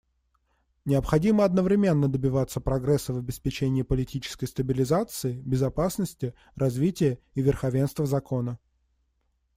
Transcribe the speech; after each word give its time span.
Необходимо 0.83 1.45
одновременно 1.45 2.07
добиваться 2.07 2.59
прогресса 2.59 3.13
в 3.13 3.19
обеспечении 3.19 3.83
политической 3.83 4.47
стабилизации, 4.47 5.39
безопасности, 5.41 6.33
развития 6.55 7.19
и 7.35 7.43
верховенства 7.43 8.07
закона. 8.07 8.57